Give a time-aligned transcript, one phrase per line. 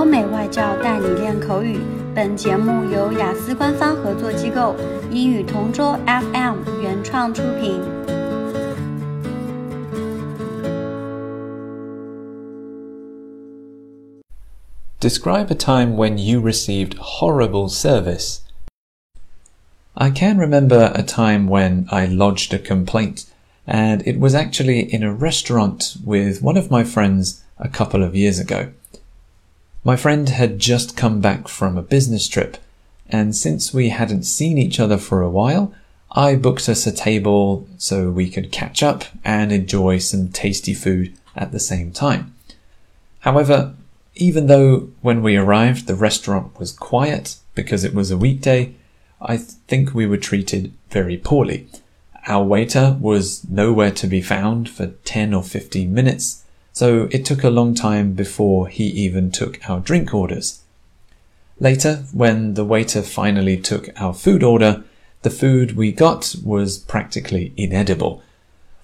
[0.00, 1.78] 欧美外教带你练口语。
[2.14, 4.74] 本节目由雅思官方合作机构
[5.10, 7.80] 英语同桌 FM 原创出品。
[14.98, 18.40] Describe a time when you received horrible service.
[19.94, 23.26] I can remember a time when I lodged a complaint,
[23.66, 28.16] and it was actually in a restaurant with one of my friends a couple of
[28.16, 28.70] years ago.
[29.83, 32.57] My friend had just come back from a business trip,
[33.09, 35.73] and since we hadn't seen each other for a while,
[36.11, 41.17] I booked us a table so we could catch up and enjoy some tasty food
[41.35, 42.35] at the same time.
[43.21, 43.73] However,
[44.13, 48.75] even though when we arrived the restaurant was quiet because it was a weekday,
[49.19, 51.67] I think we were treated very poorly.
[52.27, 56.43] Our waiter was nowhere to be found for 10 or 15 minutes,
[56.73, 60.61] so it took a long time before he even took our drink orders.
[61.59, 64.83] Later, when the waiter finally took our food order,
[65.21, 68.23] the food we got was practically inedible.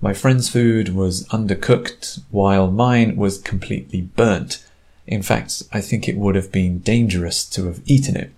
[0.00, 4.64] My friend's food was undercooked, while mine was completely burnt.
[5.06, 8.32] In fact, I think it would have been dangerous to have eaten it.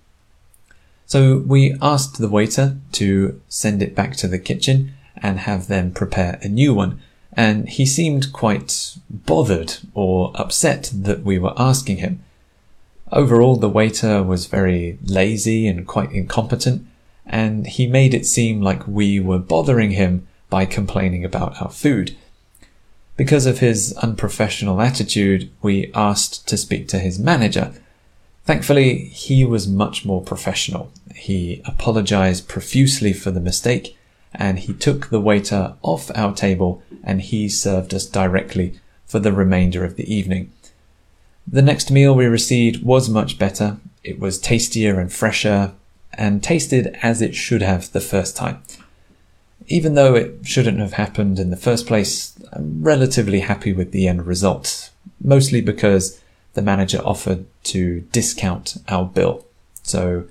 [1.06, 5.90] So we asked the waiter to send it back to the kitchen and have them
[5.90, 7.00] prepare a new one
[7.32, 8.96] and he seemed quite
[9.30, 12.20] bothered or upset that we were asking him.
[13.12, 16.84] Overall, the waiter was very lazy and quite incompetent,
[17.24, 22.16] and he made it seem like we were bothering him by complaining about our food.
[23.16, 27.72] Because of his unprofessional attitude, we asked to speak to his manager.
[28.46, 30.90] Thankfully, he was much more professional.
[31.14, 33.96] He apologized profusely for the mistake
[34.34, 38.80] and he took the waiter off our table and he served us directly
[39.10, 40.52] for the remainder of the evening.
[41.44, 43.78] The next meal we received was much better.
[44.04, 45.72] It was tastier and fresher
[46.14, 48.62] and tasted as it should have the first time.
[49.66, 54.06] Even though it shouldn't have happened in the first place, I'm relatively happy with the
[54.06, 56.20] end result, mostly because
[56.54, 59.44] the manager offered to discount our bill.
[59.82, 60.26] So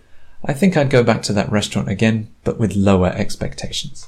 [0.46, 4.08] I think I'd go back to that restaurant again, but with lower expectations.